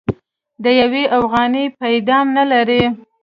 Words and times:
د 0.63 0.65
يوې 0.81 1.03
اوغانۍ 1.17 1.65
پيدام 1.79 2.25
نه 2.37 2.43
لري. 2.51 2.83